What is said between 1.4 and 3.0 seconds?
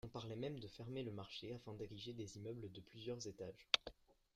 afin d'ériger des immeubles de